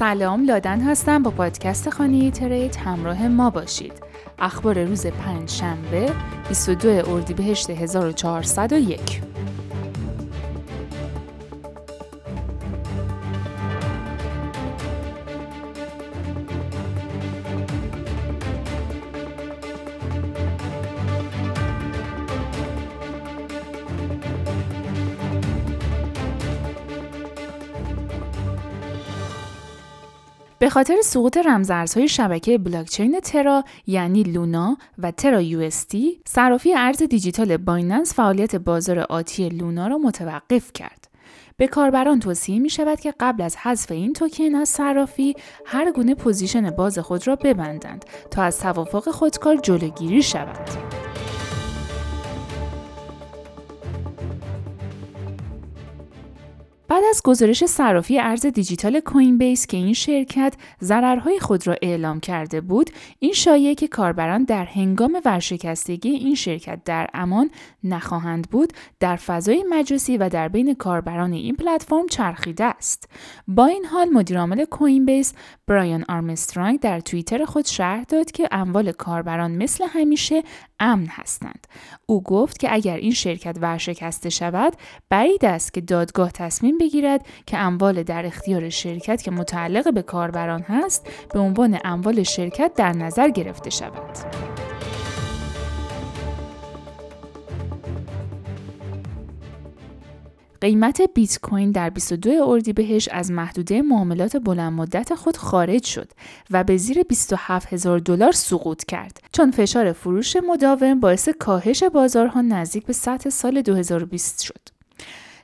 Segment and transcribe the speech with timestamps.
[0.00, 1.22] سلام لادن هستم.
[1.22, 3.92] با پادکست خانه ترید همراه ما باشید.
[4.38, 6.12] اخبار روز پنج شنبه
[6.48, 9.20] 22 اردیبهشت 1401
[30.60, 35.70] به خاطر سقوط رمزارزهای شبکه بلاکچین ترا یعنی لونا و ترا یو
[36.26, 41.08] صرافی ارز دیجیتال بایننس فعالیت بازار آتی لونا را متوقف کرد.
[41.56, 45.34] به کاربران توصیه می شود که قبل از حذف این توکن از صرافی
[45.66, 50.89] هر گونه position باز خود را ببندند تا از توافق خودکار جلوگیری شود.
[57.10, 62.60] از گزارش صرافی ارز دیجیتال کوین بیس که این شرکت ضررهای خود را اعلام کرده
[62.60, 67.50] بود این شایعه که کاربران در هنگام ورشکستگی این شرکت در امان
[67.84, 73.08] نخواهند بود در فضای مجلسی و در بین کاربران این پلتفرم چرخیده است.
[73.48, 75.34] با این حال مدیرعامل کوین بیس
[75.66, 80.42] برایان آرمسترانگ در توییتر خود شرح داد که اموال کاربران مثل همیشه
[80.80, 81.66] امن هستند.
[82.06, 84.72] او گفت که اگر این شرکت ورشکسته شود
[85.08, 86.99] بعید است که دادگاه تصمیم بگیرد
[87.46, 92.92] که اموال در اختیار شرکت که متعلق به کاربران هست به عنوان اموال شرکت در
[92.92, 94.18] نظر گرفته شود.
[100.60, 106.08] قیمت بیت کوین در 22 اردیبهشت از محدوده معاملات بلند مدت خود خارج شد
[106.50, 112.40] و به زیر 27 هزار دلار سقوط کرد چون فشار فروش مداوم باعث کاهش بازارها
[112.40, 114.79] نزدیک به سطح سال 2020 شد.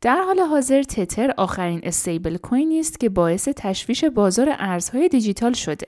[0.00, 5.86] در حال حاضر تتر آخرین استیبل کوینی است که باعث تشویش بازار ارزهای دیجیتال شده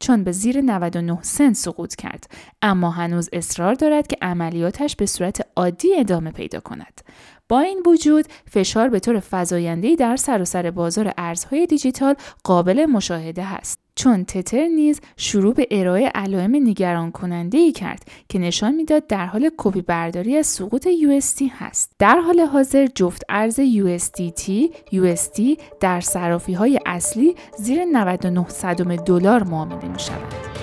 [0.00, 2.30] چون به زیر 99 سنت سقوط کرد.
[2.62, 7.00] اما هنوز اصرار دارد که عملیاتش به صورت عادی ادامه پیدا کند.
[7.48, 12.14] با این وجود فشار به طور فزاینده‌ای در سراسر سر بازار ارزهای دیجیتال
[12.44, 18.38] قابل مشاهده است چون تتر نیز شروع به ارائه علائم نگران کننده ای کرد که
[18.38, 21.92] نشان می‌داد در حال کپی برداری از سقوط USD هست.
[21.98, 24.50] در حال حاضر جفت ارز USDT
[24.92, 30.57] USD در صرافی های اصلی زیر 99 صدم دلار معامله می شود.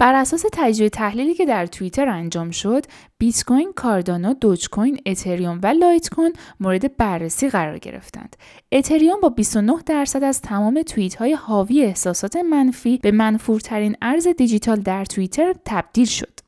[0.00, 2.86] بر اساس تجزیه تحلیلی که در توییتر انجام شد،
[3.18, 8.36] بیت کوین، کاردانو، دوج کوین، اتریوم و لایت کوین مورد بررسی قرار گرفتند.
[8.72, 14.80] اتریوم با 29 درصد از تمام توییت های حاوی احساسات منفی به منفورترین ارز دیجیتال
[14.80, 16.39] در توییتر تبدیل شد.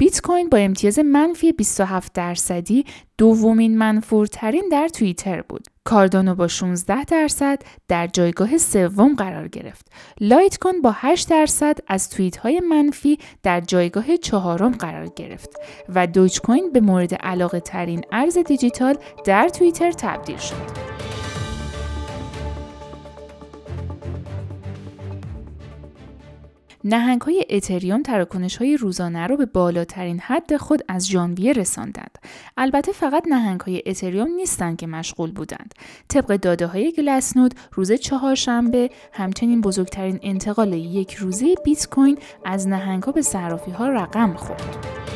[0.00, 2.84] بیت کوین با امتیاز منفی 27 درصدی
[3.18, 5.66] دومین منفورترین در توییتر بود.
[5.84, 9.86] کاردانو با 16 درصد در جایگاه سوم قرار گرفت.
[10.20, 15.50] لایت کوین با 8 درصد از توییت های منفی در جایگاه چهارم قرار گرفت
[15.88, 20.87] و دوج کوین به مورد علاقه ترین ارز دیجیتال در توییتر تبدیل شد.
[26.88, 32.18] نهنگ های اتریوم تراکنش های روزانه رو به بالاترین حد خود از ژانویه رساندند.
[32.56, 35.74] البته فقط نهنگ های اتریوم نیستند که مشغول بودند.
[36.08, 43.02] طبق داده های گلسنود روز چهارشنبه همچنین بزرگترین انتقال یک روزه بیت کوین از نهنگ
[43.02, 45.07] ها به صرافی ها رقم خورد.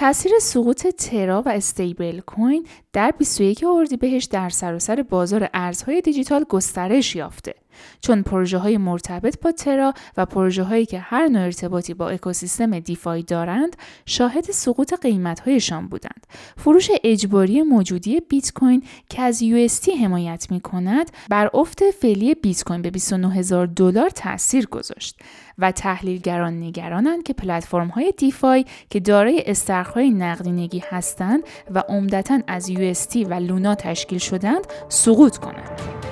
[0.00, 6.44] تاثیر سقوط ترا و استیبل کوین در 21 اردیبهشت در سراسر سر بازار ارزهای دیجیتال
[6.44, 7.54] گسترش یافته.
[8.00, 12.78] چون پروژه های مرتبط با ترا و پروژه هایی که هر نوع ارتباطی با اکوسیستم
[12.78, 13.76] دیفای دارند
[14.06, 16.26] شاهد سقوط قیمت هایشان بودند.
[16.56, 22.64] فروش اجباری موجودی بیت کوین که از UST حمایت می کند بر افت فعلی بیت
[22.64, 25.16] کوین به 29 هزار دلار تاثیر گذاشت
[25.58, 32.70] و تحلیلگران نگرانند که پلتفرم های دیفای که دارای استرخهای نقدینگی هستند و عمدتا از
[32.70, 36.09] UST و لونا تشکیل شدند سقوط کنند.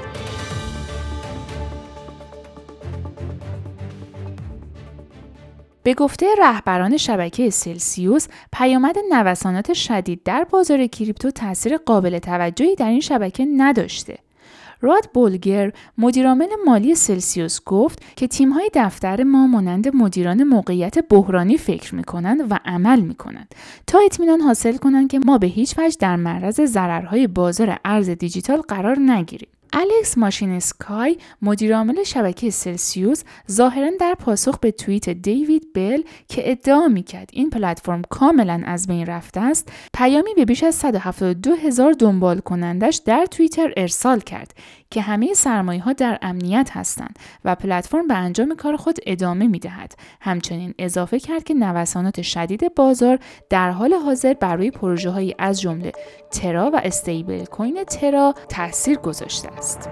[5.88, 12.88] به گفته رهبران شبکه سلسیوس پیامد نوسانات شدید در بازار کریپتو تاثیر قابل توجهی در
[12.88, 14.19] این شبکه نداشته.
[14.81, 21.94] راد بولگر مدیرعامل مالی سلسیوس گفت که تیم‌های دفتر ما مانند مدیران موقعیت بحرانی فکر
[21.94, 23.55] می‌کنند و عمل می‌کنند
[23.87, 28.61] تا اطمینان حاصل کنند که ما به هیچ وجه در معرض ضررهای بازار ارز دیجیتال
[28.61, 29.49] قرار نگیریم.
[29.73, 36.88] الکس ماشین سکای مدیرعامل شبکه سلسیوس ظاهرا در پاسخ به توییت دیوید بل که ادعا
[36.88, 42.41] می‌کرد این پلتفرم کاملا از بین رفته است پیامی به بیش از 172 هزار دنبال
[42.41, 44.55] کنندش در توییتر ارسال کرد.
[44.90, 49.58] که همه سرمایه ها در امنیت هستند و پلتفرم به انجام کار خود ادامه می
[49.58, 49.94] دهد.
[50.20, 53.19] همچنین اضافه کرد که نوسانات شدید بازار
[53.50, 55.93] در حال حاضر بر روی پروژه های از جمله
[56.31, 59.88] ترا و استیبل کوین ترا تاثیر گذاشته است.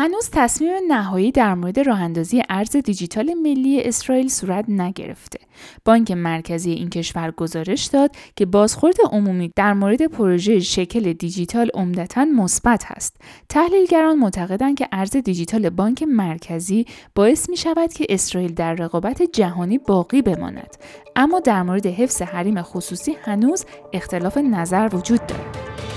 [0.00, 5.38] هنوز تصمیم نهایی در مورد راه اندازی ارز دیجیتال ملی اسرائیل صورت نگرفته.
[5.84, 12.24] بانک مرکزی این کشور گزارش داد که بازخورد عمومی در مورد پروژه شکل دیجیتال عمدتا
[12.24, 13.16] مثبت است.
[13.48, 19.78] تحلیلگران معتقدند که ارز دیجیتال بانک مرکزی باعث می شود که اسرائیل در رقابت جهانی
[19.78, 20.76] باقی بماند.
[21.16, 25.87] اما در مورد حفظ حریم خصوصی هنوز اختلاف نظر وجود دارد.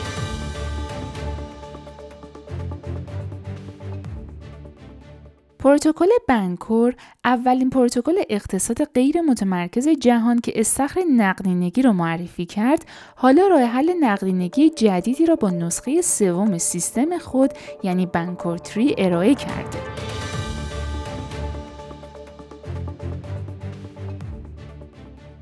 [5.61, 6.93] پروتکل بنکور
[7.25, 12.85] اولین پروتکل اقتصاد غیر متمرکز جهان که استخر نقدینگی را معرفی کرد
[13.15, 17.53] حالا راه حل نقدینگی جدیدی را با نسخه سوم سیستم خود
[17.83, 20.00] یعنی بنکور 3 ارائه کرده.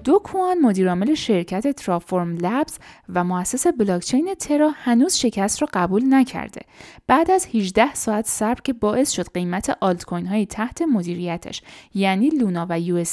[0.04, 2.80] دو کوان مدیرعامل شرکت ترافورم لبز
[3.10, 6.62] و مؤسس بلاکچین ترا هنوز شکست را قبول نکرده.
[7.08, 11.62] بعد از 18 ساعت صبر که باعث شد قیمت آلت کوین های تحت مدیریتش
[11.94, 13.04] یعنی لونا و یو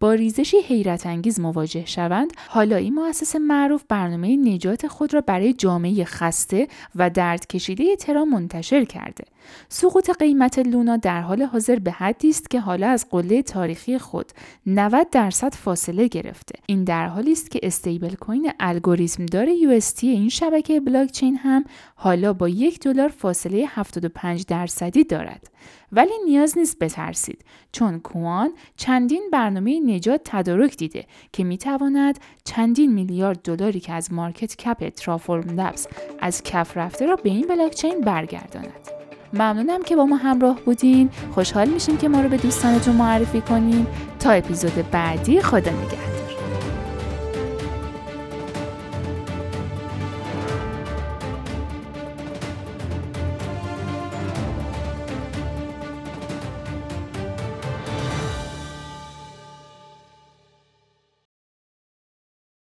[0.00, 5.52] با ریزشی حیرت انگیز مواجه شوند، حالا این مؤسس معروف برنامه نجات خود را برای
[5.52, 9.24] جامعه خسته و درد کشیده ترا منتشر کرده.
[9.68, 14.32] سقوط قیمت لونا در حال حاضر به حدی است که حالا از قله تاریخی خود
[14.66, 16.58] 90 درصد فاصله گرفته.
[16.66, 21.64] این در حالی است که استیبل کوین الگوریتم دار یو این شبکه بلاکچین هم
[21.94, 25.50] حالا با یک دلار فاصله 75 درصدی دارد.
[25.92, 33.42] ولی نیاز نیست بترسید چون کوان چندین برنامه نجات تدارک دیده که می‌تواند چندین میلیارد
[33.42, 35.86] دلاری که از مارکت کپ ترافورم لبس
[36.20, 38.99] از کف رفته را به این بلاکچین برگرداند.
[39.32, 41.10] ممنونم که با ما همراه بودین.
[41.34, 43.86] خوشحال میشیم که ما رو به دوستانتون معرفی کنین.
[44.20, 45.99] تا اپیزود بعدی خدا نگهدار.